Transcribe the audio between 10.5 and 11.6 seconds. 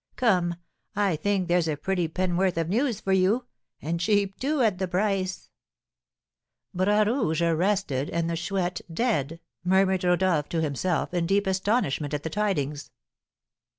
himself, in deep